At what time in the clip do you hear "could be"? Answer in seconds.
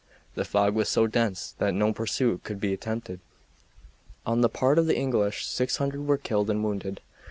2.43-2.73